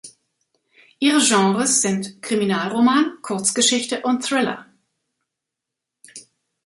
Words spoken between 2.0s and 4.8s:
Kriminalroman, Kurzgeschichte und Thriller.